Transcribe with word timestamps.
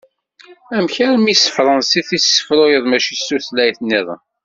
Amek 0.75 0.95
armi 1.07 1.35
s 1.35 1.41
tefransist 1.43 2.09
i 2.17 2.19
tessefruyeḍ 2.21 2.83
mačči 2.87 3.15
s 3.19 3.21
tutlayt-nniḍen? 3.27 4.21